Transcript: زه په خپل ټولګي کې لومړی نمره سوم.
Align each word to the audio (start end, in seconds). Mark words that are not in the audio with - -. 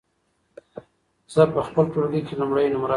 زه 1.33 1.41
په 1.53 1.61
خپل 1.67 1.85
ټولګي 1.93 2.21
کې 2.27 2.33
لومړی 2.41 2.67
نمره 2.73 2.87
سوم. 2.87 2.89